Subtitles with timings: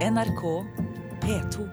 [0.00, 0.64] NRK
[1.20, 1.68] P2.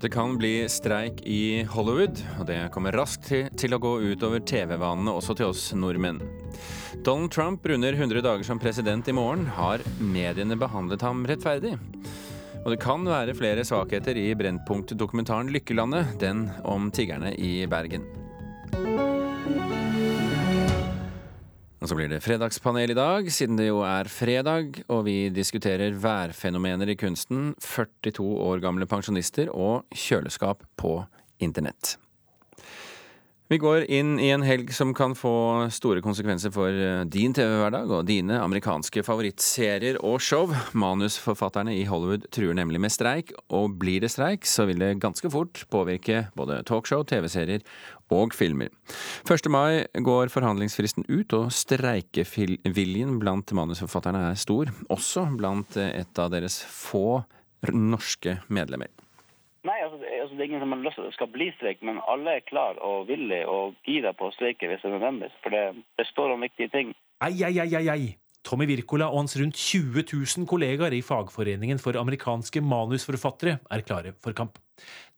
[0.00, 5.14] Det kan bli streik i Hollywood, og det kommer raskt til, å gå utover TV-vanene
[5.14, 6.18] også til oss nordmenn.
[7.06, 9.46] Donald Trump runder 100 dager som president i morgen.
[9.46, 11.76] Har mediene behandlet ham rettferdig?
[12.62, 18.04] Og det kan være flere svakheter i Brennpunkt-dokumentaren 'Lykkelandet', den om tiggerne i Bergen.
[21.82, 25.98] Og så blir det fredagspanel i dag, siden det jo er fredag, og vi diskuterer
[25.98, 31.00] værfenomener i kunsten, 42 år gamle pensjonister og kjøleskap på
[31.42, 31.96] internett.
[33.52, 35.30] Vi går inn i en helg som kan få
[35.76, 40.54] store konsekvenser for eh, din TV-hverdag og dine amerikanske favorittserier og show.
[40.72, 45.28] Manusforfatterne i Hollywood truer nemlig med streik, og blir det streik, så vil det ganske
[45.34, 47.60] fort påvirke både talkshow, TV-serier
[48.08, 48.72] og filmer.
[49.28, 49.52] 1.
[49.52, 56.62] mai går forhandlingsfristen ut, og streikeviljen blant manusforfatterne er stor, også blant et av deres
[56.72, 57.20] få
[57.68, 58.88] norske medlemmer.
[59.62, 61.84] Nei, altså, altså, det er ingen som har lyst til at det skal bli streik,
[61.86, 65.30] men alle er klar og villige og gira på å streike hvis det er nødvendig.
[65.44, 65.62] For det,
[66.00, 66.90] det står om viktige ting.
[67.22, 68.10] Ei, ei, ei, ei, ei.
[68.42, 74.16] Tommy Wirkola og hans rundt 20 000 kollegaer i Fagforeningen for amerikanske manusforfattere er klare
[74.18, 74.58] for kamp.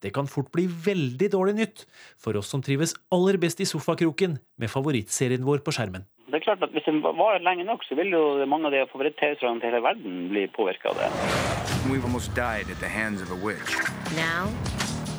[0.04, 1.86] Det kan fort bli veldig dårlig nytt
[2.20, 6.04] for oss som trives aller best i sofakroken med favorittserien vår på skjermen.
[6.34, 8.80] Det er klart at Hvis den varer lenge nok, så vil jo mange av de
[8.92, 11.10] favoritt-TV-seriene til hele verden bli påvirka av det.
[11.86, 13.70] We've almost died at the hands of a witch.
[14.18, 14.50] Now,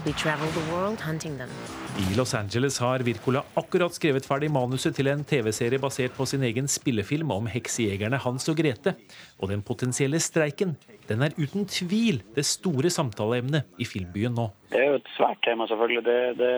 [0.05, 1.51] we travel the world hunting them.
[2.03, 6.43] I Los Angeles har Wirkola akkurat skrevet ferdig manuset til en TV-serie basert på sin
[6.43, 8.97] egen spillefilm om heksejegerne Hans og Grete.
[9.39, 10.75] Og den potensielle streiken
[11.07, 14.49] den er uten tvil det store samtaleemnet i filmbyen nå.
[14.75, 16.03] Det er jo et svært tema, selvfølgelig.
[16.09, 16.53] Det er det,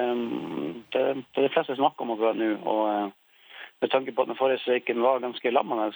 [0.97, 2.52] det, det, de fleste snakker om akkurat nå.
[2.66, 3.16] og eh,
[3.81, 5.92] med tanke på at den forrige streiken var ganske lammende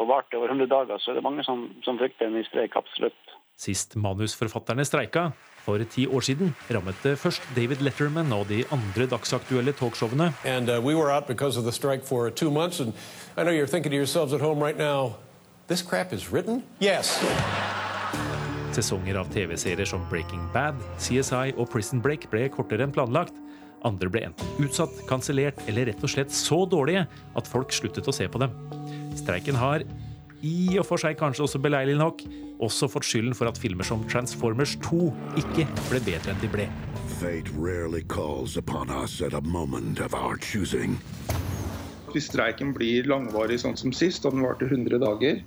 [0.00, 2.76] og varte over 100 dager, så er det mange som, som frykter en ny streik,
[2.76, 3.38] absolutt.
[3.58, 5.30] Sist manusforfatterne streika,
[5.62, 10.32] for ti år siden, rammet det først David Letterman og de andre dagsaktuelle talkshowene.
[10.44, 12.92] And, uh, we were out because of the strike for two months, and
[13.36, 15.14] I know you're thinking to yourselves at home right now,
[15.68, 16.62] this crap is written?
[16.80, 17.22] Yes.
[18.72, 23.34] Sesonger av TV-serier som Breaking Bad, CSI og Prison Break ble kortere enn planlagt.
[23.88, 27.06] Andre ble enten utsatt, kansellert eller rett og slett så dårlige
[27.38, 28.54] at folk sluttet å se på dem.
[29.18, 29.84] Streiken har,
[30.42, 32.22] i og for seg kanskje også beleilig nok,
[32.62, 35.06] også fått skylden for at filmer som Transformers 2
[35.42, 36.66] ikke ble bedre enn de ble.
[37.18, 40.98] Fate rarely calls upon us at a moment of our choosing.
[42.12, 45.40] Hvis streiken blir langvarig sånn som sist, og den varte 100 dager,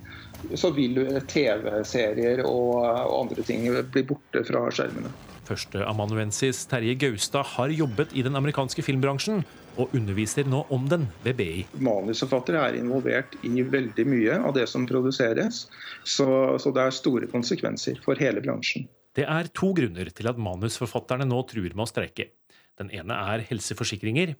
[0.58, 0.98] så vil
[1.30, 5.12] TV-serier og andre ting bli borte fra skjermene.
[5.46, 9.44] Førsteamanuensis Terje Gaustad har jobbet i den amerikanske filmbransjen,
[9.76, 11.64] og underviser nå om den ved BI.
[11.84, 15.66] Manusforfattere er involvert i veldig mye av det som produseres,
[16.02, 16.28] så,
[16.60, 18.88] så det er store konsekvenser for hele bransjen.
[19.16, 22.30] Det er to grunner til at manusforfatterne nå truer med å streike.
[22.76, 24.34] Den ene er helseforsikringer.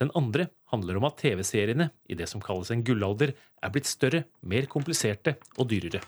[0.00, 4.24] Den andre handler om at TV-seriene i det som kalles en gullalder, er blitt større,
[4.40, 6.00] mer kompliserte og dyrere.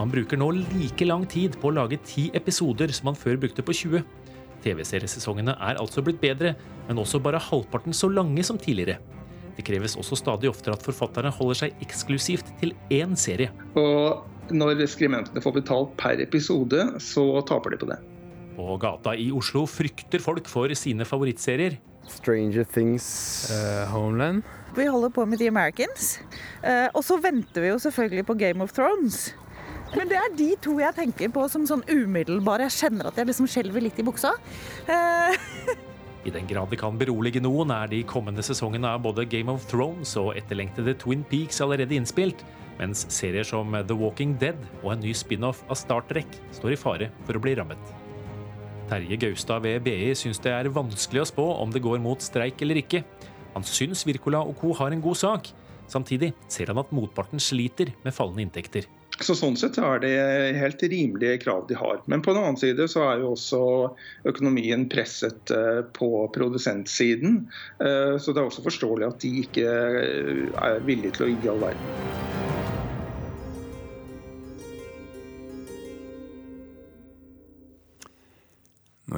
[0.00, 3.60] Man bruker nå like lang tid på å lage ti episoder som han før brukte
[3.60, 4.04] på 20.
[4.64, 6.54] TV-seriesesongene er altså blitt bedre,
[6.86, 8.96] men også bare halvparten så lange som tidligere.
[9.58, 13.52] Det kreves også stadig oftere at forfatterne holder seg eksklusivt til én serie.
[13.76, 14.24] Og
[14.56, 18.00] når skrimentene får betalt per episode, så taper de på det.
[18.56, 21.76] På gata i Oslo frykter folk for sine favorittserier.
[22.08, 23.04] Stranger Things,
[23.52, 24.48] uh, Homeland.
[24.72, 26.16] Vi holder på med The Americans.
[26.64, 29.28] Uh, og så venter vi jo selvfølgelig på Game of Thrones.
[29.96, 32.68] Men det er de to jeg tenker på som sånn umiddelbare.
[32.68, 34.34] Jeg kjenner at jeg liksom skjelver litt i buksa.
[34.88, 35.34] Uh.
[36.28, 39.64] I den grad det kan berolige noen, er de kommende sesongene av både Game of
[39.70, 42.44] Thrones og etterlengtede Twin Peaks allerede innspilt,
[42.76, 46.78] mens serier som The Walking Dead og en ny spin-off av Star Trek står i
[46.80, 47.80] fare for å bli rammet.
[48.90, 52.60] Terje Gaustad ved BI syns det er vanskelig å spå om det går mot streik
[52.64, 53.04] eller ikke.
[53.54, 54.74] Han syns Wirkola og co.
[54.76, 55.52] har en god sak.
[55.90, 58.86] Samtidig ser han at motparten sliter med fallende inntekter.
[59.20, 60.14] Så Sånn sett er det
[60.56, 62.00] helt rimelige krav de har.
[62.08, 63.62] Men på den annen side så er jo også
[64.30, 67.42] økonomien presset eh, på produsentsiden.
[67.84, 71.52] Eh, så det er også forståelig at de ikke eh, er villige til å gi
[71.52, 72.39] all verden.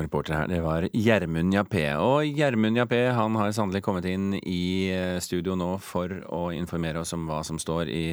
[0.00, 1.84] Reporter her, det var Gjermund Jappé.
[2.00, 7.02] Og Gjermund Jappé han har sannelig kommet inn i eh, studio nå for å informere
[7.02, 8.04] oss om hva som står i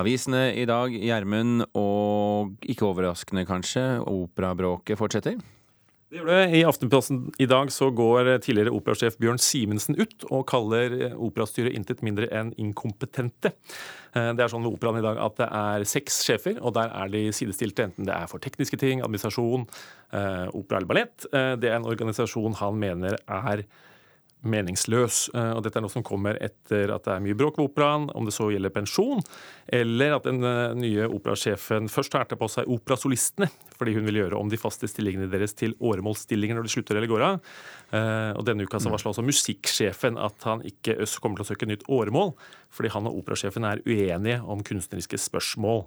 [0.00, 0.94] avisene i dag.
[0.94, 5.40] Gjermund, og ikke overraskende kanskje, operabråket fortsetter?
[6.10, 12.02] I Aftenposten i dag så går tidligere operasjef Bjørn Simensen ut og kaller operastyret intet
[12.02, 13.52] mindre enn inkompetente.
[14.18, 16.90] Eh, det er sånn ved operaen i dag at det er seks sjefer, og der
[16.90, 17.86] er de sidestilte.
[17.86, 19.68] Enten det er for tekniske ting, administrasjon,
[20.10, 21.28] eh, opera eller ballett.
[21.30, 23.62] Eh, det er en organisasjon han mener er
[24.46, 25.28] meningsløs.
[25.34, 28.08] Eh, og Dette er noe som kommer etter at det er mye bråk ved operaen,
[28.16, 29.22] om det så gjelder pensjon,
[29.80, 34.40] eller at den eh, nye operasjefen først tar på seg operasolistene, fordi hun vil gjøre
[34.40, 37.54] om de faste stillingene deres til åremålsstillinger når de slutter eller går av.
[37.96, 41.70] Eh, og Denne uka så varsla også musikksjefen at han ikke kommer til å søke
[41.70, 42.34] nytt åremål,
[42.74, 45.84] fordi han og operasjefen er uenige om kunstneriske spørsmål.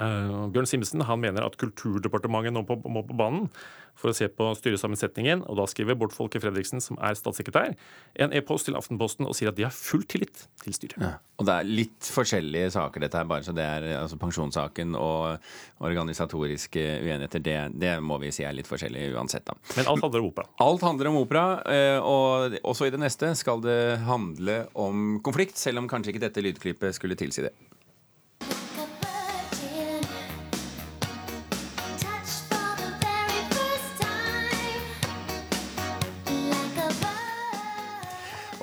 [0.00, 3.50] Uh, Bjørn Simensen han mener at Kulturdepartementet nå på, må på banen
[3.98, 5.44] for å se på styresammensetningen.
[5.46, 7.74] og Da skriver Bård Folke Fredriksen, som er statssekretær,
[8.18, 10.98] en e-post til Aftenposten og sier at de har full tillit til styret.
[10.98, 13.28] Ja, og Det er litt forskjellige saker, dette her.
[13.30, 15.38] bare så det er altså Pensjonssaken og
[15.80, 19.46] organisatoriske uenigheter, det, det, må vi si er litt forskjellig uansett.
[19.46, 19.54] da.
[19.76, 20.48] Men alt handler om opera?
[20.58, 21.44] Alt handler om opera.
[21.70, 26.26] Eh, og også i det neste skal det handle om konflikt, selv om kanskje ikke
[26.26, 27.54] dette lydklippet skulle tilsi det.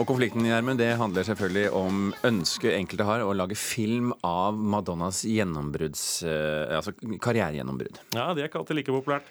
[0.01, 5.19] Og konflikten Gjermund, det handler selvfølgelig om ønsket enkelte har å lage film av Madonnas
[5.29, 6.05] gjennombrudds...
[6.25, 7.99] Eh, altså karrieregjennombrudd.
[8.15, 9.29] Ja, det er ikke alltid like populært.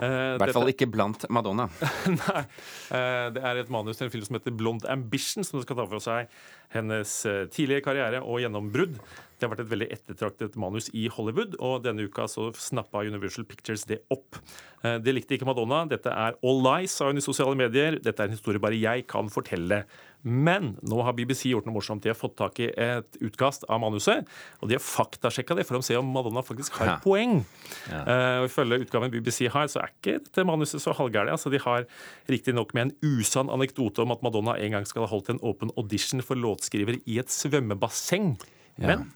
[0.00, 1.68] Uh, I hvert fall ikke blant Madonna.
[2.12, 2.42] Nei.
[2.88, 5.86] Uh, det er et manus til en film som heter Blond Ambition, som skal ta
[5.88, 6.32] for seg
[6.72, 8.96] hennes uh, tidlige karriere og gjennombrudd.
[9.36, 13.44] Det har vært et veldig ettertraktet manus i Hollywood, og denne uka så snappa Universal
[13.48, 14.40] Pictures det opp.
[14.82, 15.82] Det likte ikke Madonna.
[15.90, 17.98] Dette er all lies, sa hun i sosiale medier.
[18.02, 19.82] Dette er en historie bare jeg kan fortelle.
[20.26, 22.02] Men nå har BBC gjort noe morsomt.
[22.02, 24.26] De har fått tak i et utkast av manuset,
[24.58, 27.38] og de har faktasjekka det for å se om Madonna faktisk har et poeng.
[27.86, 28.00] Ja.
[28.02, 31.36] Uh, og Ifølge utgaven BBC har, så er ikke dette manuset så halvgærent.
[31.36, 31.86] Altså, de har
[32.32, 35.70] riktignok med en usann anekdote om at Madonna en gang skal ha holdt en åpen
[35.78, 38.34] audition for låtskriver i et svømmebasseng.
[38.82, 38.96] Ja.
[38.96, 39.06] Men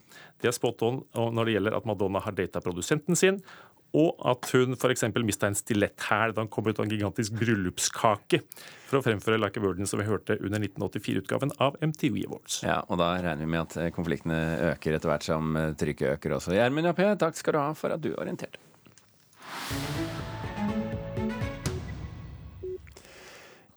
[0.41, 1.03] de er spot on
[1.35, 3.41] når det gjelder at Madonna har data produsenten sin,
[3.97, 5.05] og at hun f.eks.
[5.25, 8.43] mista en stiletthæl da han kom ut av en gigantisk bryllupskake
[8.87, 12.61] for å fremføre Like a Virgin, som vi hørte under 1984-utgaven av MTV Awards.
[12.67, 14.41] Ja, og da regner vi med at eh, konfliktene
[14.73, 16.55] øker etter hvert som eh, trykket øker også.
[16.59, 18.63] Gjermund Jappé, takk skal du ha for at du orienterte.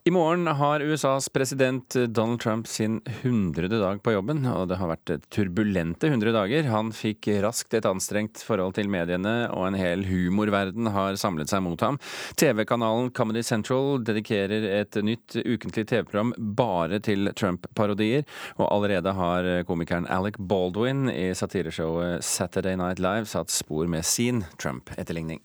[0.06, 4.90] I morgen har USAs president Donald Trump sin hundrede dag på jobben, og det har
[4.90, 6.66] vært turbulente hundre dager.
[6.68, 11.64] Han fikk raskt et anstrengt forhold til mediene, og en hel humorverden har samlet seg
[11.64, 11.96] mot ham.
[12.36, 18.28] TV-kanalen Comedy Central dedikerer et nytt ukentlig TV-program bare til Trump-parodier,
[18.58, 24.44] og allerede har komikeren Alec Baldwin i satireshowet Saturday Night Live satt spor med sin
[24.60, 25.40] Trump-etterligning.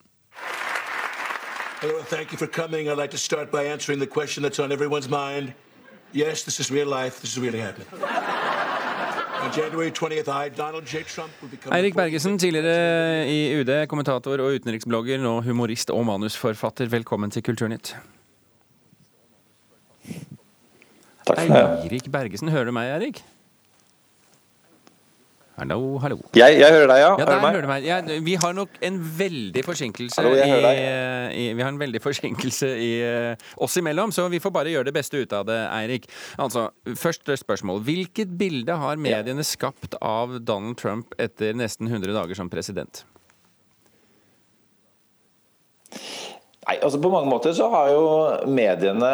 [1.81, 2.89] Hello, and thank you for coming.
[2.89, 5.53] I'd like to start by answering the question that's on everyone's mind.
[6.11, 7.21] Yes, this is real life.
[7.21, 7.87] This is really happening.
[11.71, 16.91] Eirik Bergesen, tidligere i UD, kommentator og utenriksblogger, nå humorist og manusforfatter.
[16.91, 17.95] Velkommen til Kulturnytt.
[21.25, 21.63] Takk for det.
[21.85, 23.23] Eirik Bergesen, hører du meg, Eirik?
[25.59, 26.17] Hallo, hallo.
[26.37, 27.09] Jeg, jeg hører deg, ja.
[27.19, 27.83] ja der hører du meg.
[27.87, 30.85] Ja, vi har nok en veldig forsinkelse hallo, i,
[31.35, 34.87] i, Vi har en veldig forsinkelse i uh, oss imellom, så vi får bare gjøre
[34.87, 36.07] det beste ut av det, Eirik.
[36.39, 36.69] Altså,
[36.99, 37.83] Første spørsmål.
[37.87, 43.03] Hvilket bilde har mediene skapt av Donald Trump etter nesten 100 dager som president?
[46.69, 48.01] Nei, altså På mange måter så har jo
[48.45, 49.07] mediene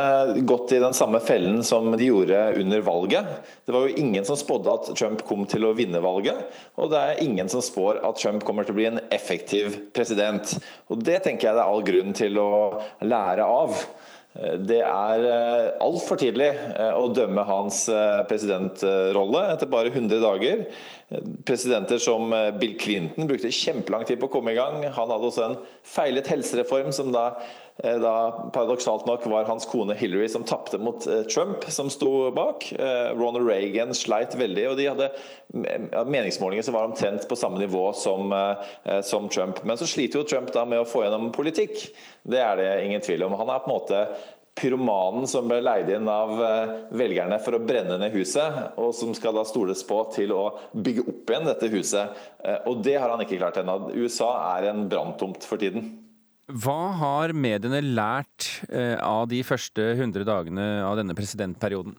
[0.43, 3.29] gått i den samme fellen som de gjorde under valget.
[3.63, 6.49] Det var jo ingen som spådde at Trump kom til å vinne valget.
[6.75, 10.57] Og det er ingen som spår at Trump kommer til å bli en effektiv president.
[10.91, 12.51] Og Det tenker jeg det er all grunn til å
[13.07, 13.79] lære av.
[14.35, 20.65] Det er eh, altfor tidlig eh, å dømme hans eh, presidentrolle etter bare 100 dager.
[21.47, 24.81] Presidenter som Bill Clinton brukte kjempelang tid på å komme i gang.
[24.83, 25.55] Han hadde også en
[25.87, 27.29] feilet helsereform som da,
[27.75, 32.69] da paradoksalt nok var hans kone Hillary som tapte mot Trump, som sto bak.
[33.19, 35.09] Ronald Reagan sleit veldig, og de hadde
[36.07, 38.31] meningsmålinger som var omtrent på samme nivå som,
[39.03, 39.59] som Trump.
[39.67, 41.89] Men så sliter jo Trump da med å få gjennom politikk.
[42.23, 43.35] Det er det ingen tvil om.
[43.43, 44.01] Han er på en måte
[44.55, 49.11] pyromanen som ble leid inn av eh, velgerne for å brenne ned huset, og som
[49.17, 52.25] skal da stoles på til å bygge opp igjen dette huset.
[52.39, 53.91] Eh, og det har han ikke klart ennå.
[53.99, 55.91] USA er en branntomt for tiden.
[56.45, 61.95] Hva har mediene lært eh, av de første 100 dagene av denne presidentperioden?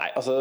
[0.00, 0.34] Nei, altså,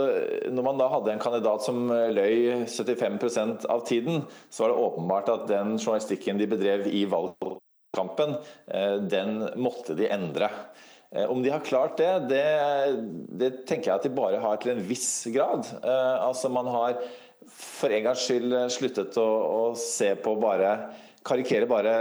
[0.50, 5.34] Når man da hadde en kandidat som løy 75% av tiden, så var det åpenbart
[5.36, 10.50] at den journalistikken de bedrev i valgkampen, eh, den måtte de endre.
[11.12, 12.46] Eh, om de har klart det, det,
[13.38, 15.70] det tenker jeg at de bare har til en viss grad.
[15.82, 17.02] Eh, altså Man har
[17.60, 20.74] for en gangs skyld sluttet å, å se på bare
[21.26, 21.94] karikere bare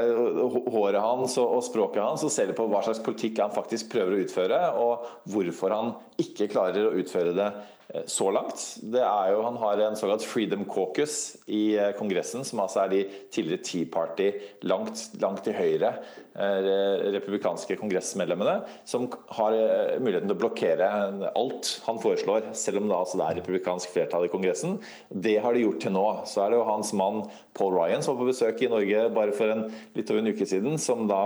[0.71, 4.21] håret hans og språket hans og ser på hva slags politikk han faktisk prøver å
[4.23, 7.51] utføre, og hvorfor han ikke klarer å utføre det
[7.95, 8.61] Eh, så langt.
[8.83, 12.91] Det er jo, han har en såkalt Freedom Caucus i eh, Kongressen, som altså er
[12.93, 12.99] de
[13.33, 14.27] tidligere Tea Party
[14.69, 15.95] langt, langt til høyre
[16.37, 16.69] eh,
[17.15, 19.09] republikanske kongressmedlemmene, som
[19.39, 19.57] har
[20.03, 20.91] muligheten til å blokkere
[21.33, 24.77] alt han foreslår, selv om altså det er republikansk flertall i Kongressen.
[25.09, 26.07] Det har de gjort til nå.
[26.29, 27.25] Så er det jo hans mann
[27.57, 30.45] Paul Ryan som var på besøk i Norge bare for en, litt over en uke
[30.51, 31.25] siden, som da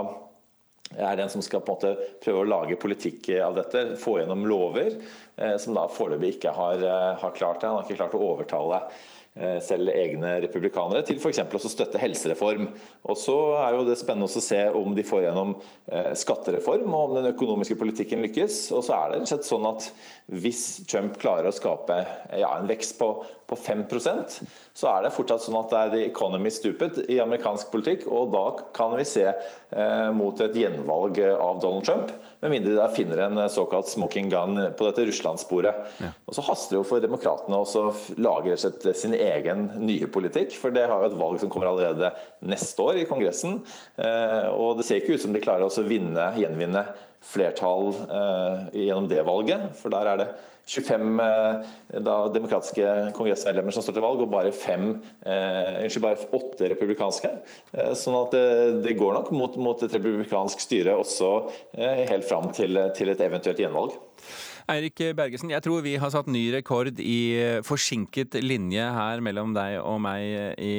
[0.97, 4.45] er den som skal på en måte prøve å lage politikk av dette, få gjennom
[4.49, 4.95] lover,
[5.37, 7.67] eh, som da foreløpig ikke har, eh, har, klart det.
[7.67, 8.81] Han har ikke klart å overtale
[9.65, 11.39] selv egne republikanere, til f.eks.
[11.41, 12.67] å støtte helsereform.
[13.09, 15.55] Og Så er jo det spennende å se om de får gjennom
[15.89, 18.67] eh, skattereform, og om den økonomiske politikken lykkes.
[18.77, 19.89] Og så er det rett sånn at
[20.33, 21.97] Hvis Trump klarer å skape
[22.39, 23.09] ja, en vekst på,
[23.49, 24.37] på 5%
[24.73, 28.07] så er det fortsatt sånn at det er the economy stupid i amerikansk politikk.
[28.09, 32.13] og Da kan vi se eh, mot et gjenvalg av Donald Trump,
[32.43, 35.87] med mindre de finner en såkalt smoking gun på dette Russland-sporet.
[36.03, 36.11] Ja.
[36.27, 37.85] Og Så haster det jo for demokratene å
[38.19, 40.57] lage sin egen nye politikk.
[40.59, 42.11] For det har jo et valg som kommer allerede
[42.43, 43.61] neste år i Kongressen.
[43.95, 46.85] Eh, og det ser ikke ut som de klarer å vinne, gjenvinne
[47.23, 49.69] flertall eh, gjennom det valget.
[49.79, 50.31] For der er det
[50.65, 56.29] 25 eh, da, demokratiske kongressmedlemmer som står til valg, og bare, fem, eh, unnskyld, bare
[56.39, 57.33] åtte republikanske.
[57.73, 58.47] Eh, sånn at det,
[58.87, 61.35] det, går nok mot, mot et republikansk styre også
[61.75, 63.99] eh, helt fram til, til et eventuelt gjenvalg.
[64.71, 67.35] Eirik Bergesen, jeg tror vi har satt ny rekord i
[67.67, 70.77] forsinket linje her mellom deg og meg i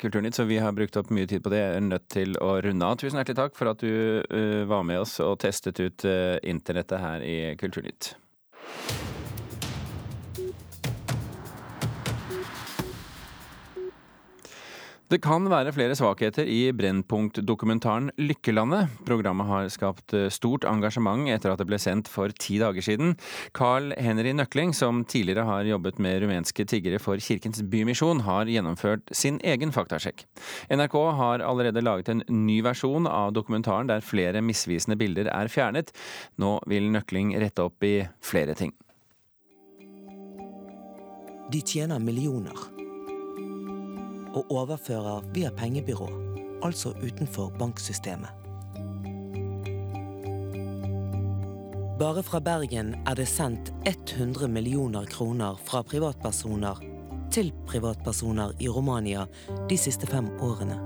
[0.00, 1.60] Kulturnytt, så vi har brukt opp mye tid på det.
[1.60, 2.96] Jeg er nødt til å runde av.
[2.96, 6.08] Tusen hjertelig takk for at du var med oss og testet ut
[6.48, 8.14] internettet her i Kulturnytt.
[15.06, 18.90] Det kan være flere svakheter i Brennpunkt-dokumentaren Lykkelandet.
[19.06, 23.12] Programmet har skapt eh, stort engasjement etter at det ble sendt for ti dager siden.
[23.54, 29.06] Carl Henry Nøkling, som tidligere har jobbet med rumenske tiggere for Kirkens Bymisjon, har gjennomført
[29.14, 30.24] sin egen faktasjekk.
[30.74, 35.94] NRK har allerede laget en ny versjon av dokumentaren der flere misvisende bilder er fjernet.
[36.42, 38.74] Nå vil Nøkling rette opp i flere ting.
[41.54, 42.74] De tjener millioner
[44.36, 46.08] og overfører via pengebyrå,
[46.64, 48.30] altså utenfor banksystemet.
[51.96, 56.82] Bare fra Bergen er det sendt 100 millioner kroner fra privatpersoner
[57.32, 59.24] til privatpersoner i Romania
[59.70, 60.76] de siste fem årene.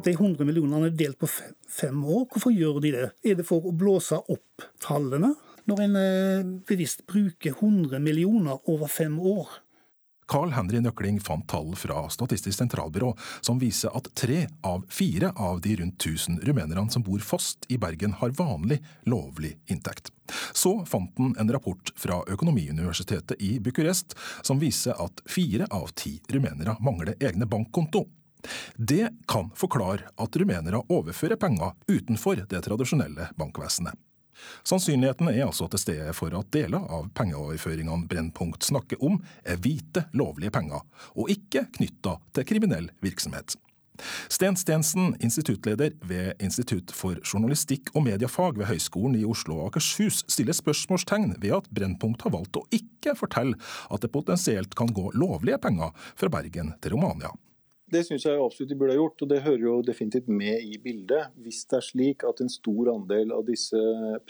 [0.00, 1.28] De 100 millionene er delt på
[1.68, 2.24] fem år.
[2.32, 3.08] Hvorfor gjør de det?
[3.20, 5.34] Er det for å blåse opp tallene?
[5.68, 9.60] Når en eh, bevisst bruker 100 millioner over fem år,
[10.30, 13.10] Carl Henry Nøkling fant tall fra Statistisk sentralbyrå
[13.40, 17.78] som viser at tre av fire av de rundt 1000 rumenerne som bor fast i
[17.82, 18.78] Bergen, har vanlig,
[19.10, 20.12] lovlig inntekt.
[20.52, 24.14] Så fant han en rapport fra Økonomiuniversitetet i Bucuresti
[24.46, 28.04] som viser at fire av ti rumenere mangler egne bankkonto.
[28.76, 33.98] Det kan forklare at rumenere overfører penger utenfor det tradisjonelle bankvesenet.
[34.66, 40.06] Sannsynligheten er altså til stede for at deler av pengeoverføringene Brennpunkt snakker om, er hvite,
[40.16, 40.84] lovlige penger,
[41.16, 43.56] og ikke knytta til kriminell virksomhet.
[44.32, 50.22] Sten Stensen, instituttleder ved Institutt for journalistikk og mediefag ved Høgskolen i Oslo og Akershus,
[50.30, 53.58] stiller spørsmålstegn ved at Brennpunkt har valgt å ikke fortelle
[53.90, 57.32] at det potensielt kan gå lovlige penger fra Bergen til Romania.
[57.90, 60.76] Det syns jeg absolutt de burde ha gjort, og det hører jo definitivt med i
[60.78, 61.32] bildet.
[61.42, 63.80] Hvis det er slik at en stor andel av disse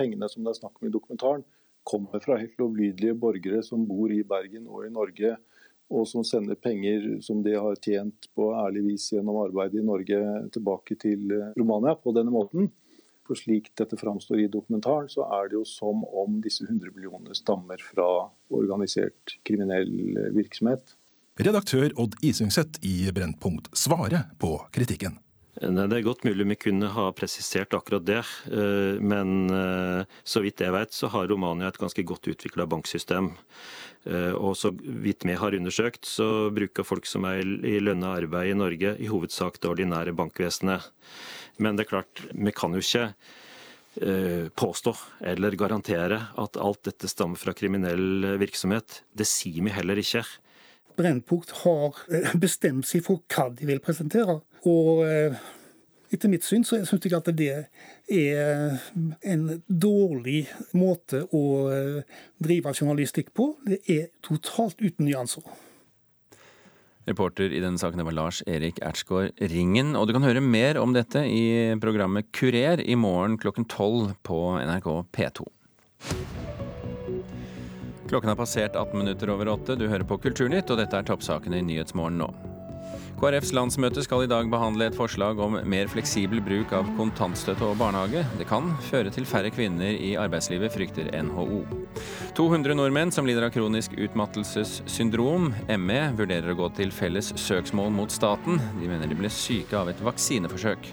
[0.01, 1.45] pengene som det er snakk om i dokumentaren,
[1.85, 5.35] kommer fra helt lovlydige borgere som bor i Bergen og i Norge,
[5.91, 10.21] og som sender penger som de har tjent på ærlig vis gjennom arbeid i Norge,
[10.55, 12.71] tilbake til Romania på denne måten.
[13.27, 17.37] For slik dette framstår i dokumentaren, så er det jo som om disse 100 millionene
[17.37, 18.09] stammer fra
[18.57, 19.93] organisert kriminell
[20.35, 20.97] virksomhet.
[21.39, 25.21] Redaktør Odd Isungset i Brennpunkt svarer på kritikken.
[25.61, 30.63] Det er godt mulig vi kunne ha presisert akkurat det, eh, men eh, så vidt
[30.63, 33.33] jeg vet, så har Romania et ganske godt utvikla banksystem.
[34.09, 38.55] Eh, og så vidt vi har undersøkt, så bruker folk som er i lønna arbeid
[38.55, 40.89] i Norge, i hovedsak det ordinære bankvesenet.
[41.61, 43.11] Men det er klart, vi kan jo ikke
[44.55, 44.93] påstå
[45.27, 49.01] eller garantere at alt dette stammer fra kriminell virksomhet.
[49.13, 50.23] Det sier vi heller ikke.
[50.99, 54.41] Brennpunkt har eh, bestemt seg for hva de vil presentere.
[54.69, 55.39] Og eh,
[56.11, 57.51] etter mitt syn så syns jeg at det
[58.11, 58.79] er
[59.31, 60.45] en dårlig
[60.75, 63.53] måte å eh, drive journalistikk på.
[63.67, 65.47] Det er totalt uten nyanser.
[67.09, 69.95] Reporter i denne saken var Lars Erik Ertsgaard Ringen.
[69.99, 74.43] Og du kan høre mer om dette i programmet Kurer i morgen klokken tolv på
[74.61, 75.49] NRK P2.
[78.11, 79.77] Klokken har passert 18 minutter over åtte.
[79.79, 82.27] Du hører på Kulturnytt, og dette er toppsakene i Nyhetsmorgen nå.
[83.21, 87.77] KrFs landsmøte skal i dag behandle et forslag om mer fleksibel bruk av kontantstøtte og
[87.79, 88.25] barnehage.
[88.41, 91.61] Det kan føre til færre kvinner i arbeidslivet, frykter NHO.
[92.35, 98.11] 200 nordmenn som lider av kronisk utmattelsessyndrom, ME, vurderer å gå til felles søksmål mot
[98.11, 98.59] staten.
[98.81, 100.91] De mener de ble syke av et vaksineforsøk.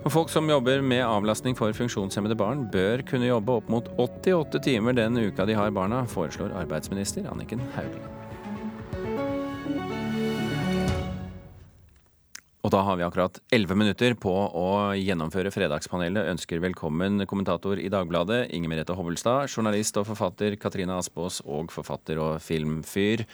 [0.00, 4.62] Og folk som jobber med avlastning for funksjonshemmede barn, bør kunne jobbe opp mot 88
[4.64, 8.08] timer den uka de har barna, foreslår arbeidsminister Anniken Hauglie.
[12.64, 16.32] Og da har vi akkurat 11 minutter på å gjennomføre Fredagspanelet.
[16.32, 22.20] Ønsker velkommen kommentator i Dagbladet Inger Merete Hovelstad, journalist og forfatter Katrine Aspaas og forfatter
[22.24, 23.26] og filmfyr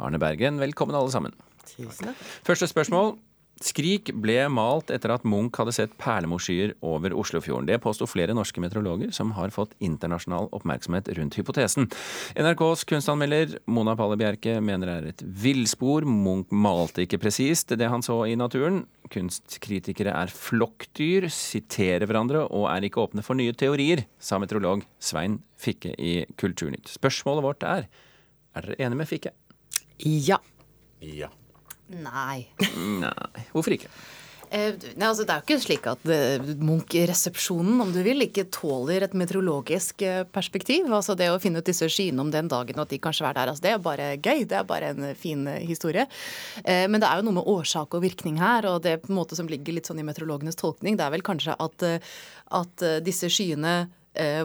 [0.00, 0.60] Arne Bergen.
[0.62, 1.36] Velkommen alle sammen.
[1.68, 2.26] Tusen takk.
[2.48, 3.16] Første spørsmål.
[3.62, 7.68] Skrik ble malt etter at Munch hadde sett perlemorsskyer over Oslofjorden.
[7.68, 11.86] Det påsto flere norske meteorologer som har fått internasjonal oppmerksomhet rundt hypotesen.
[12.34, 16.06] NRKs kunstanmelder Mona Palle Bjerke mener det er et villspor.
[16.08, 18.82] Munch malte ikke presist det han så i naturen.
[19.14, 25.38] Kunstkritikere er flokkdyr, siterer hverandre og er ikke åpne for nye teorier, sa meteorolog Svein
[25.60, 26.90] Fikke i Kulturnytt.
[26.98, 27.88] Spørsmålet vårt er
[28.54, 29.32] er dere enige med Fikke?
[30.02, 30.38] Ja.
[31.02, 31.30] Ja.
[31.92, 32.46] Nei.
[33.02, 33.48] Nei.
[33.52, 33.90] Hvorfor ikke?
[34.54, 38.46] Eh, nei, altså, det er jo ikke slik at eh, Munch-resepsjonen om du vil, ikke
[38.54, 40.86] tåler et meteorologisk eh, perspektiv.
[40.92, 43.38] Altså Det å finne ut disse skyene om den dagen og at de kanskje er
[43.38, 44.44] der, altså, det er bare gøy.
[44.50, 46.06] Det er bare en fin eh, historie.
[46.62, 49.18] Eh, men det er jo noe med årsak og virkning her, og det på en
[49.18, 51.88] måte som ligger litt sånn i meteorologenes tolkning, det er vel kanskje at,
[52.60, 53.74] at disse skyene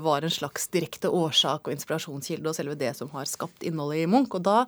[0.02, 4.08] var en slags direkte årsak og inspirasjonskilde, og selve det som har skapt innholdet i
[4.10, 4.34] Munch.
[4.38, 4.66] Og da,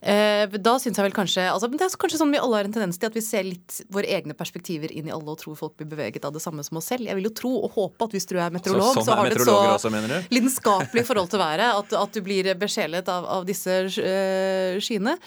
[0.00, 2.68] eh, da syns jeg vel kanskje altså, men Det er kanskje sånn vi alle har
[2.68, 5.58] en tendens til, at vi ser litt våre egne perspektiver inn i alle og tror
[5.58, 7.06] folk blir beveget av det samme som oss selv.
[7.06, 9.28] Jeg vil jo tro og håpe at hvis du er meteorolog, Så sånn så, har
[9.28, 13.46] du et så også, lidenskapelig forhold til været at, at du blir besjelet av, av
[13.48, 15.18] disse eh, skyene.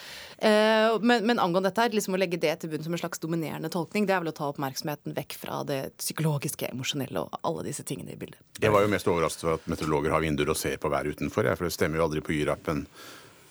[0.41, 3.21] Eh, men, men angående dette her, liksom å legge det til bunn som en slags
[3.21, 7.67] dominerende tolkning, det er vel å ta oppmerksomheten vekk fra det psykologiske, emosjonelle og alle
[7.67, 8.41] disse tingene i bildet.
[8.63, 11.45] Jeg var jo mest overrasket over at meteorologer har vinduer og ser på været utenfor.
[11.59, 12.87] For det stemmer jo aldri på Yr-appen.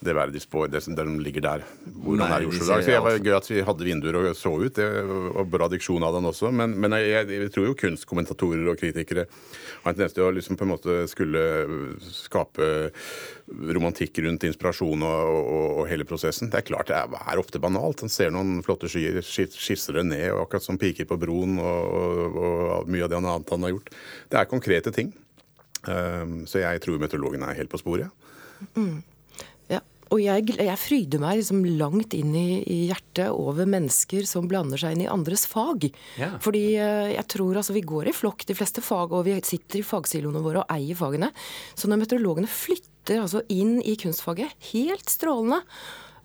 [0.01, 2.61] Det spår, det som der de ligger der hvor Nei, han er i Oslo.
[2.61, 2.65] det?
[2.65, 2.85] i dag.
[2.85, 4.87] Så jeg var gøy at vi hadde vinduer og så ut, det,
[5.37, 6.49] og bra diksjon av den også.
[6.57, 10.57] Men, men jeg, jeg tror jo kunstkommentatorer og kritikere har en tendens til å liksom
[10.57, 11.43] på en måte skulle
[12.01, 12.71] skape
[13.77, 16.49] romantikk rundt inspirasjon og, og, og hele prosessen.
[16.49, 18.01] Det er klart det er, er ofte banalt.
[18.01, 22.01] Han ser noen flotte skyer, skisser det ned, og akkurat som piker på broen og,
[22.01, 23.93] og, og mye av det annet han har gjort.
[24.33, 25.13] Det er konkrete ting.
[25.85, 28.09] Um, så jeg tror meteorologen er helt på sporet.
[28.77, 29.01] Mm.
[30.11, 34.81] Og jeg, jeg fryder meg liksom langt inn i, i hjertet over mennesker som blander
[34.81, 35.87] seg inn i andres fag.
[36.19, 36.33] Ja.
[36.43, 39.81] Fordi eh, jeg tror altså vi går i flokk, de fleste fag, og vi sitter
[39.81, 41.31] i fagsiloene våre og eier fagene.
[41.79, 45.63] Så når meteorologene flytter altså inn i kunstfaget, helt strålende.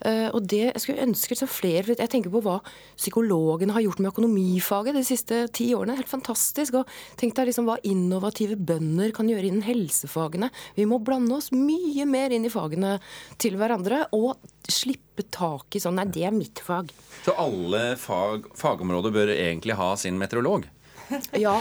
[0.04, 2.58] Eh, og det jeg skulle ønske så flere Jeg tenker på hva
[2.98, 5.98] psykologene har gjort med økonomifaget de siste ti årene.
[6.00, 6.82] Helt fantastisk.
[6.82, 10.52] Og tenk deg liksom hva innovative bønder kan gjøre innen helsefagene.
[10.76, 12.98] Vi må blande oss mye mer inn i fagene
[13.42, 14.36] til hverandre og
[14.72, 16.90] slippe tak i sånn Nei, det er mitt fag.
[17.24, 20.66] Så alle fag, fagområder bør egentlig ha sin meteorolog?
[21.46, 21.54] Ja.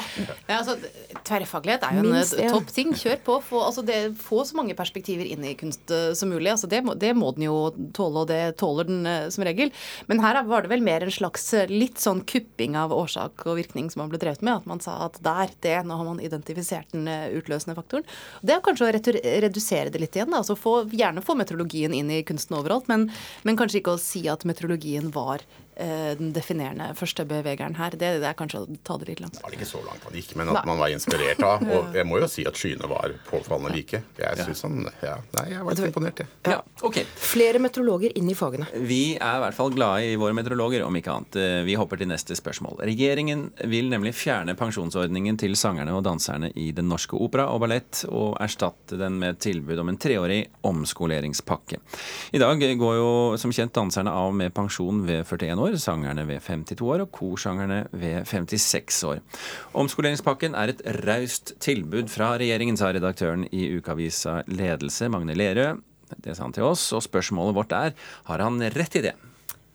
[0.48, 0.76] Ja, altså,
[1.24, 2.50] Tverrfaglighet er jo en Minst en.
[2.52, 2.92] topp ting.
[2.96, 3.36] Kjør på.
[3.44, 6.50] Få, altså, det, få så mange perspektiver inn i kunst eh, som mulig.
[6.52, 7.56] Altså, det, må, det må den jo
[7.96, 9.72] tåle, og det tåler den eh, som regel.
[10.10, 13.46] Men her er- var det vel mer en slags eh, litt sånn kupping av årsak
[13.48, 14.62] og virkning som man ble drevet med.
[14.62, 18.06] At man sa at der, det, nå har man identifisert den utløsende faktoren.
[18.44, 20.32] Det er kanskje å redusere det litt igjen.
[20.32, 20.40] Da.
[20.44, 23.08] Altså, få, gjerne få meteorologien inn i kunsten overalt, men,
[23.46, 25.44] men kanskje ikke å si at meteorologien var
[25.76, 27.90] den definerende første bevegeren her.
[27.98, 29.38] Det, det er kanskje å ta det litt langt.
[29.38, 30.64] Det var ikke så langt han gikk, men at Nei.
[30.70, 31.64] man var inspirert av.
[31.74, 34.02] Og jeg må jo si at skyene var påfallende like.
[34.20, 36.30] Jeg synes han, ja, Nei, jeg var litt imponert, jeg.
[36.50, 37.06] Ja, Okay.
[37.16, 38.66] Flere meteorologer inn i fagene.
[38.86, 41.38] Vi er i hvert fall glade i våre meteorologer, om ikke annet.
[41.40, 42.82] Eh, Vi hopper til neste spørsmål.
[42.84, 48.04] Regjeringen vil nemlig fjerne pensjonsordningen til sangerne og danserne i Den Norske Opera og Ballett,
[48.10, 51.80] og erstatte den med et tilbud om en treårig omskoleringspakke.
[52.36, 53.10] I dag går jo
[53.40, 55.63] som kjent danserne av med pensjon ved 41 år.
[55.64, 59.24] År, sangerne ved 52 år og korsangerne ved 56 år.
[59.80, 65.74] Omskoleringspakken er et raust tilbud fra regjeringen, sa redaktøren i ukeavisa Ledelse, Magne Lerøe.
[66.24, 67.94] Det sa han til oss, og spørsmålet vårt er
[68.28, 69.14] har han rett i det?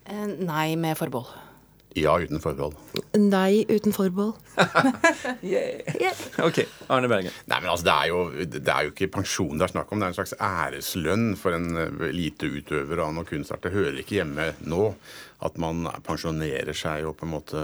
[0.10, 1.49] Eh, Nei, med forbehold.
[1.97, 2.75] Ja, uten forbehold.
[3.17, 4.36] Nei uten forbehold.
[6.39, 6.60] Ok,
[6.91, 7.34] Arne Bergen.
[7.49, 8.19] Nei, men altså, det er, jo,
[8.54, 10.02] det er jo ikke pensjon det er snakk om.
[10.02, 13.63] Det er en slags æreslønn for en eh, eliteutøver av noe kunstart.
[13.65, 14.91] Det hører ikke hjemme nå
[15.45, 17.63] at man pensjonerer seg og på en måte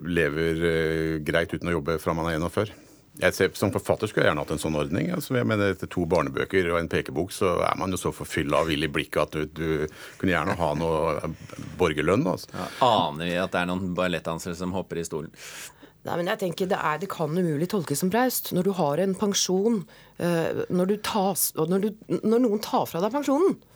[0.00, 2.72] lever eh, greit uten å jobbe fra man er 41.
[3.20, 5.10] Jeg ser, som forfatter skulle jeg gjerne hatt en sånn ordning.
[5.12, 8.62] Altså, jeg mener Etter to barnebøker og en pekebok så er man jo så forfylla
[8.62, 11.32] av vill i blikket at du, du kunne gjerne ha noe
[11.80, 12.24] borgerlønn.
[12.32, 12.48] Altså.
[12.56, 15.32] Ja, aner vi at det er noen ballettdansere som hopper i stolen?
[16.02, 18.50] Nei, men jeg tenker Det, er, det kan umulig tolkes som braust.
[18.56, 19.82] Når du har en pensjon
[20.16, 23.71] eh, når, du tas, når, du, når noen tar fra deg pensjonen eh,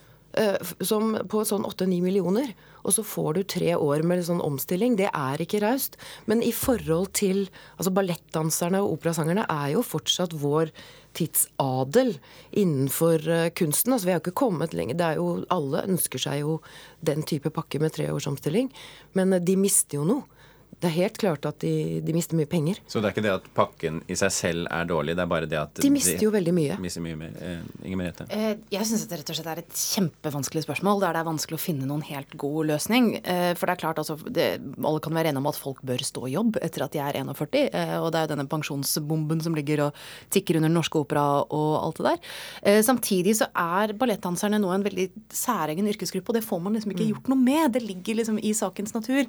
[0.84, 2.50] som på sånn 8-9 millioner,
[2.86, 5.96] og så får du tre år med sånn omstilling, det er ikke raust.
[6.30, 7.46] Men i forhold til
[7.78, 10.70] altså Ballettdanserne og operasangerne er jo fortsatt vår
[11.16, 12.14] tidsadel
[12.50, 13.94] innenfor eh, kunsten.
[13.94, 14.98] Altså Vi har ikke kommet lenger.
[14.98, 16.60] Det er jo, alle ønsker seg jo
[17.06, 18.70] den type pakke med tre års omstilling,
[19.16, 20.35] men eh, de mister jo noe.
[20.76, 22.76] Det er helt klart at de, de mister mye penger.
[22.86, 25.46] Så det er ikke det at pakken i seg selv er dårlig, det er bare
[25.48, 26.74] det at De mister jo veldig mye.
[26.84, 27.32] Mister mye mer.
[27.40, 28.26] Eh, Inger Merete?
[28.28, 31.56] Eh, Jeg syns det rett og slett er et kjempevanskelig spørsmål, der det er vanskelig
[31.56, 33.08] å finne noen helt god løsning.
[33.24, 34.46] Eh, For det er klart, altså, det,
[34.84, 37.20] Alle kan være enige om at folk bør stå i jobb etter at de er
[37.24, 37.70] 41.
[37.72, 41.24] eh, Og det er jo denne pensjonsbomben som ligger og tikker under Den Norske Opera
[41.46, 42.20] og alt det der.
[42.68, 46.92] Eh, Samtidig så er ballettdanserne nå en veldig særegen yrkesgruppe, og det får man liksom
[46.92, 47.72] ikke gjort noe med.
[47.72, 49.24] Det ligger liksom i sakens natur.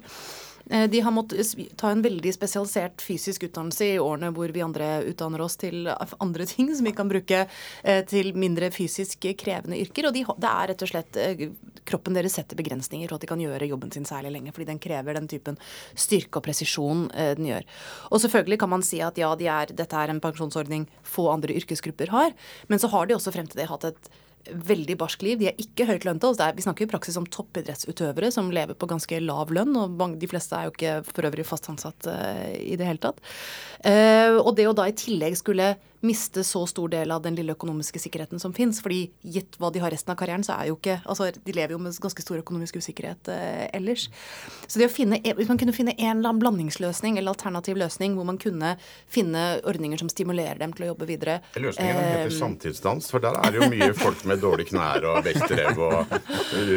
[0.70, 5.02] Eh, De har måttet ta en veldig spesialisert fysisk utdannelse i årene hvor vi andre
[5.08, 10.08] utdanner oss til andre ting som vi kan bruke eh, til mindre fysisk krevende yrker.
[10.08, 11.48] Og de, det er rett og slett eh,
[11.88, 14.82] kroppen deres setter begrensninger for at de kan gjøre jobben sin særlig lenge, fordi den
[14.82, 15.56] krever den typen
[15.96, 17.64] styrke og presisjon den gjør.
[18.12, 21.56] Og selvfølgelig kan man si at ja, de er, dette er en pensjonsordning få andre
[21.56, 22.34] yrkesgrupper har,
[22.68, 24.10] men så har de også frem til det hatt et
[24.52, 25.38] veldig barsk liv.
[25.40, 26.30] De er ikke høyt lønte.
[26.30, 29.76] Altså vi snakker i praksis om toppidrettsutøvere som lever på ganske lav lønn.
[29.76, 33.22] og De fleste er jo ikke for øvrig fast ansatt eh, i det hele tatt.
[33.86, 35.74] Eh, og det å da i tillegg skulle
[36.06, 39.82] miste så stor del av den lille økonomiske sikkerheten som fins, fordi gitt hva de
[39.82, 42.38] har resten av karrieren, så er jo ikke altså De lever jo med ganske stor
[42.38, 44.08] økonomisk usikkerhet eh, ellers.
[44.66, 48.14] Så det å finne, hvis man kunne finne en eller annen blandingsløsning eller alternativ løsning
[48.18, 48.76] hvor man kunne
[49.10, 53.38] finne ordninger som stimulerer dem til å jobbe videre Løsningen heter eh, samtidsdans, for der
[53.40, 56.14] er det jo mye folk med dårlige knær og vekstrev og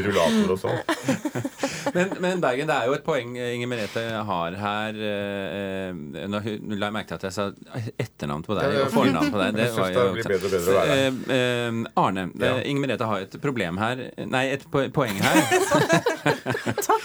[0.07, 0.81] rullator og sånn.
[1.91, 4.95] Men, men Bergen, det er jo et poeng Inger Merete har her.
[4.95, 5.89] eh,
[6.21, 6.39] eh, Nå
[6.77, 7.47] la jeg merke til at jeg sa
[7.99, 9.19] etternavn på deg Ja, ja.
[9.19, 9.56] navn på deg.
[9.62, 10.86] Det var jo bedre bedre.
[10.95, 12.54] Eh, eh, Arne, Ja.
[12.63, 14.06] Inger Merete har et problem her.
[14.26, 15.41] Nei, et poeng her.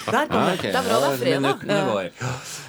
[0.07, 0.61] Der kom det.
[0.63, 1.41] Det er bra det er fredag.
[1.41, 2.11] Minuttene går.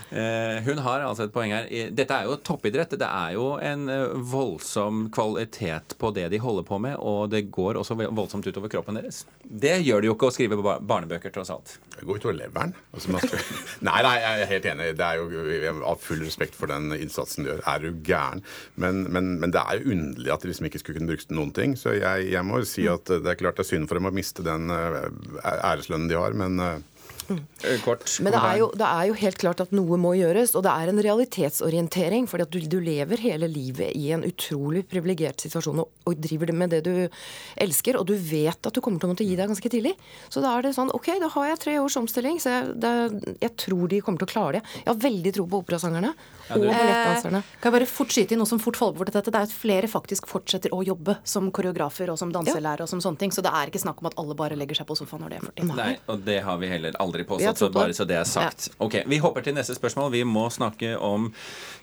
[0.07, 1.65] Eh, hun har altså et poeng her.
[1.91, 2.93] Dette er jo toppidrett.
[2.99, 7.45] Det er jo en eh, voldsom kvalitet på det de holder på med, og det
[7.51, 9.25] går også voldsomt utover kroppen deres.
[9.43, 11.75] Det gjør det jo ikke å skrive bar- barnebøker, tross alt.
[11.97, 12.71] Det går utover leveren.
[12.95, 13.11] Altså,
[13.89, 14.89] nei, nei, jeg er helt enig.
[15.01, 17.63] Det er jo jeg har full respekt for den innsatsen du gjør.
[17.67, 18.43] Er du gæren?
[18.79, 21.39] Men, men, men det er jo underlig at de liksom ikke skulle kunne brukes til
[21.41, 21.75] noen ting.
[21.79, 24.15] Så jeg, jeg må si at det er klart det er synd for dem å
[24.15, 25.09] miste den eh,
[25.43, 26.77] æreslønnen de har, men eh,
[27.83, 28.05] Kort.
[28.23, 30.73] Men det er, jo, det er jo helt klart at noe må gjøres, og det
[30.73, 32.27] er en realitetsorientering.
[32.29, 36.51] fordi at du, du lever hele livet i en utrolig privilegert situasjon og, og driver
[36.51, 36.93] det med det du
[37.63, 39.93] elsker, og du vet at du kommer til å måtte gi deg ganske tidlig.
[40.29, 42.95] Så da er det sånn OK, da har jeg tre års omstilling, så jeg, det,
[43.43, 44.65] jeg tror de kommer til å klare det.
[44.83, 46.13] Jeg har veldig tro på operasangerne
[46.47, 47.41] og ballettdanserne.
[47.41, 49.31] Eh, kan jeg bare fort skyte inn noe som fort faller bort dette?
[49.31, 53.01] Det er at flere faktisk fortsetter å jobbe som koreografer og som danselærer og som
[53.03, 53.33] sånne ting.
[53.35, 55.39] Så det er ikke snakk om at alle bare legger seg på sofaen når de
[55.39, 55.73] er 40.
[55.77, 58.27] Nei, og det har vi heller aldri Har påstått, så på bare så det er
[58.30, 58.69] sagt.
[58.77, 60.12] Ok, Vi hopper til neste spørsmål.
[60.12, 61.32] Vi må snakke om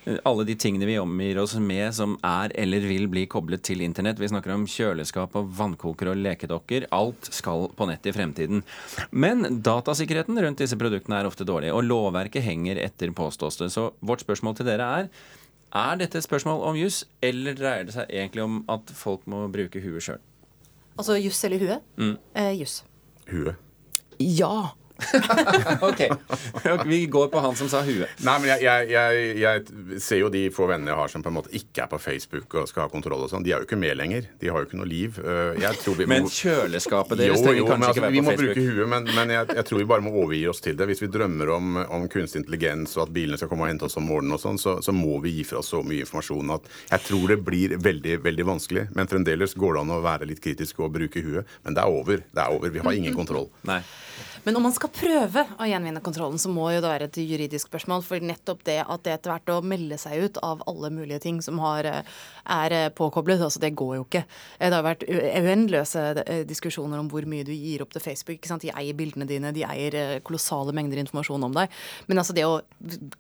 [0.05, 3.83] eh, alle de tingene vi omgir oss med som er eller vil bli koblet til
[3.85, 4.21] internett.
[4.21, 6.89] Vi snakker om kjøleskap og vannkoker og lekedokker.
[6.95, 8.63] Alt skal på nett i fremtiden.
[9.11, 13.71] Men datasikkerheten rundt disse produktene er ofte dårlig, og lovverket henger etter, påstås det.
[13.73, 15.11] Så vårt spørsmål til dere er
[15.75, 19.43] er dette et spørsmål om juss, eller dreier det seg egentlig om at folk må
[19.51, 20.21] bruke huet sjøl?
[20.95, 21.79] Altså juss eller hue?
[21.99, 22.17] Mm.
[22.39, 22.85] Eh, juss.
[23.27, 23.57] huet.
[24.23, 24.71] Ja.
[25.89, 26.03] ok.
[26.87, 28.11] Vi går på han som sa huet.
[28.25, 31.33] Nei, men jeg, jeg, jeg, jeg ser jo de få vennene jeg har som på
[31.33, 33.45] en måte ikke er på Facebook og skal ha kontroll og sånn.
[33.47, 34.29] De er jo ikke med lenger.
[34.41, 35.19] De har jo ikke noe liv.
[35.61, 38.35] Jeg tror vi Men kjøleskapet deres jo, trenger jo, kanskje men ikke altså, Vi må
[38.35, 38.55] Facebook.
[38.55, 40.89] bruke huet, men, men jeg, jeg tror vi bare må overgi oss til det.
[40.93, 43.99] Hvis vi drømmer om, om kunstig intelligens og at bilene skal komme og hente oss
[44.01, 46.71] om morgenen, og sånn, så, så må vi gi fra oss så mye informasjon at
[46.95, 48.87] jeg tror det blir veldig veldig vanskelig.
[48.95, 51.51] Men fremdeles går det an å være litt kritisk og bruke huet.
[51.67, 52.25] Men det er over.
[52.31, 52.73] Det er over.
[52.75, 53.51] Vi har ingen kontroll.
[53.69, 53.81] Nei.
[54.45, 57.71] Men om man skal prøve å gjenvinne kontrollen, så må jo det være et juridisk
[57.71, 58.05] spørsmål.
[58.05, 61.41] For nettopp det at det etter hvert å melde seg ut av alle mulige ting
[61.45, 64.25] som har, er påkoblet, altså det går jo ikke.
[64.61, 66.05] Det har vært uendeløse
[66.49, 68.39] diskusjoner om hvor mye du gir opp til Facebook.
[68.39, 68.67] ikke sant?
[68.67, 71.73] De eier bildene dine, de eier kolossale mengder informasjon om deg.
[72.11, 72.61] Men altså det å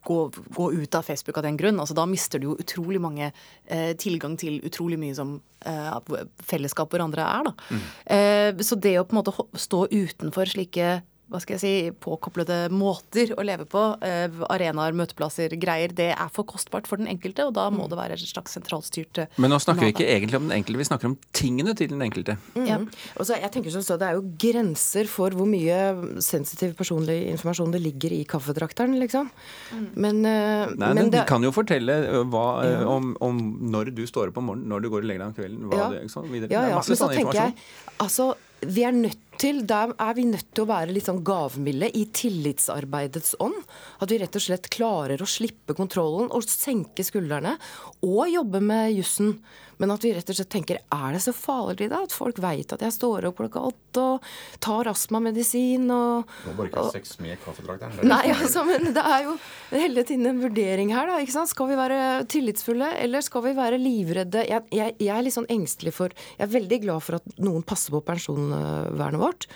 [0.04, 0.18] gå,
[0.56, 3.92] gå ut av Facebook av den grunn, altså da mister du jo utrolig mange eh,
[4.00, 7.48] tilgang til utrolig mye som eh, fellesskap hvor andre er.
[7.48, 7.56] da.
[7.70, 7.82] Mm.
[8.18, 9.34] Eh, så det å på en måte
[9.64, 10.92] stå utenfor slike
[11.32, 16.32] hva skal jeg si, påkoblede måter å leve på, eh, arenaer, møteplasser, greier, det er
[16.34, 17.90] for kostbart for den enkelte, og da må mm.
[17.90, 20.82] det være et slags sentralstyrt eh, Men nå snakker vi ikke egentlig om den enkelte,
[20.82, 22.36] vi snakker om tingene til den enkelte.
[22.52, 22.68] Mm.
[22.68, 22.78] Ja.
[23.16, 27.16] Og så, jeg tenker sånn, så Det er jo grenser for hvor mye sensitiv personlig
[27.32, 29.32] informasjon det ligger i kaffedrakteren, liksom.
[29.72, 29.90] Mm.
[29.96, 32.80] Men, uh, Nei, men det, kan jo fortelle hva, ja.
[32.90, 35.38] om, om, når du står opp om morgenen, når du går og legger deg om
[35.40, 35.92] kvelden, hva ja.
[35.96, 36.52] det, sånn, videre.
[36.52, 36.66] Ja, ja.
[36.66, 37.54] Det er masse sånn informasjon.
[37.56, 38.34] Jeg, altså,
[38.64, 42.04] vi er nødt til, Der er vi nødt til å være litt sånn gavmilde i
[42.14, 43.56] tillitsarbeidets ånd.
[44.00, 47.56] At vi rett og slett klarer å slippe kontrollen og senke skuldrene.
[48.02, 49.38] Og jobbe med jussen.
[49.82, 52.02] Men at vi rett og slett tenker er det så farlig da?
[52.06, 54.28] At folk veit at jeg står opp klokka åtte og
[54.64, 58.02] tar astmamedisin og Må bare ikke ha sex med kaffedrakteren.
[58.08, 59.36] Nei, altså, men det er jo
[59.74, 61.20] hele tiden en vurdering her, da.
[61.22, 61.52] ikke sant?
[61.52, 64.44] Skal vi være tillitsfulle, eller skal vi være livredde?
[64.50, 67.64] Jeg, jeg, jeg er litt sånn engstelig for Jeg er veldig glad for at noen
[67.66, 69.48] passer på personvernet vårt.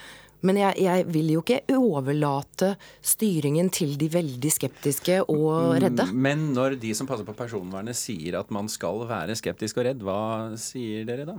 [0.46, 6.06] Men jeg, jeg, vil jo ikke overlate styringen til de veldig skeptiske og redde.
[6.14, 10.04] Men når de som passer på personvernet sier at man skal være skeptisk og redd,
[10.06, 10.20] hva
[10.60, 11.38] sier dere da?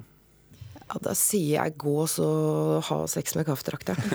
[0.90, 2.28] Ja, Da sier jeg gå så
[2.90, 4.04] ha sex med kaffetrakteren.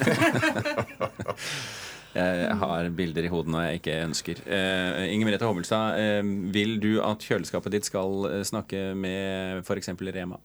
[2.14, 4.42] jeg har bilder i hodet når jeg ikke ønsker.
[4.44, 9.94] Uh, Inger Merete Hobbelstad, uh, vil du at kjøleskapet ditt skal eh, snakke med f.eks.
[9.96, 10.38] Rema?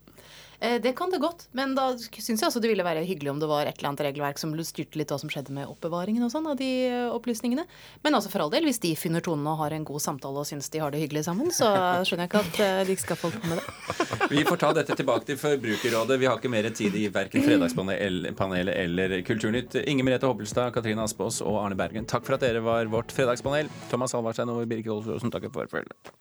[0.60, 3.40] Eh, det kan det godt, men da syns jeg også det ville være hyggelig om
[3.40, 6.34] det var et eller annet regelverk som styrte litt hva som skjedde med oppbevaringen og
[6.34, 7.64] sånn av de eh, opplysningene.
[8.04, 10.50] Men altså for all del, hvis de finner tonen og har en god samtale og
[10.50, 11.70] syns de har det hyggelig sammen, så
[12.04, 14.08] skjønner jeg ikke at eh, de ikke skal få på med det.
[14.36, 16.20] Vi får ta dette tilbake til Forbrukerrådet.
[16.22, 19.80] Vi har ikke mer tid i verken Fredagspanelet eller Kulturnytt.
[19.80, 23.72] Inger Merete Hoppelstad, Katrine Aspås og Arne Bergen, takk for at dere var vårt fredagspanel.
[23.90, 26.14] Thomas Halvarstein og Birgit Olsson takk for følget.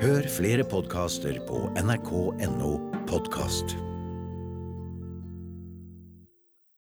[0.00, 3.95] Hør flere podkaster på nrk.no podkast.